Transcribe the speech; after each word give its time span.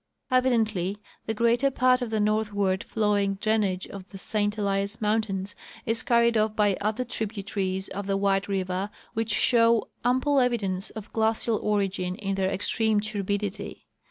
Evidently 0.31 0.97
the 1.27 1.33
greater 1.35 1.69
part 1.69 2.01
of 2.01 2.09
the 2.09 2.19
northward 2.19 2.83
flowing 2.83 3.35
drainage 3.35 3.85
of 3.85 4.09
the 4.09 4.17
St 4.17 4.57
Elias 4.57 4.99
mountains 4.99 5.53
is 5.85 6.01
carried 6.01 6.35
off 6.35 6.55
by 6.55 6.75
other 6.81 7.05
tributaries 7.05 7.87
of 7.89 8.07
the 8.07 8.17
White 8.17 8.47
river, 8.47 8.89
which 9.13 9.29
show 9.31 9.87
ample 10.03 10.39
evidence 10.39 10.89
of 10.89 11.13
glacial 11.13 11.57
origin 11.57 12.15
in 12.15 12.33
their 12.33 12.49
extreme 12.49 12.99
turbidity. 12.99 13.85